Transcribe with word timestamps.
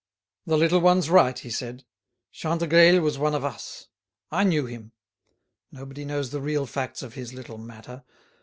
"The 0.47 0.57
little 0.57 0.81
one's 0.81 1.11
right," 1.11 1.37
he 1.37 1.51
said. 1.51 1.85
"Chantegreil 2.31 3.01
was 3.01 3.19
one 3.19 3.35
of 3.35 3.45
us. 3.45 3.87
I 4.31 4.43
knew 4.43 4.65
him. 4.65 4.93
Nobody 5.71 6.05
knows 6.05 6.31
the 6.31 6.41
real 6.41 6.65
facts 6.65 7.03
of 7.03 7.13
his 7.13 7.33
little 7.35 7.59
matter. 7.59 8.03